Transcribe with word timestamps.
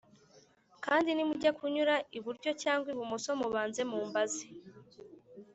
kandi 0.85 1.09
nimujya 1.11 1.51
kunyura 1.59 1.95
iburyo 2.17 2.51
cyangwa 2.61 2.87
ibumoso 2.93 3.29
mubanze 3.41 3.81
mumbaze 3.89 4.43